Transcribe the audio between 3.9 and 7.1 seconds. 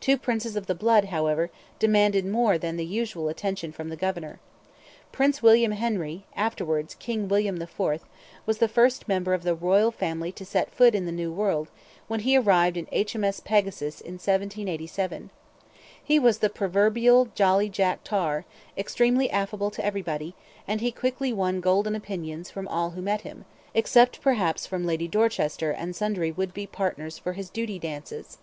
governor. Prince William Henry, afterwards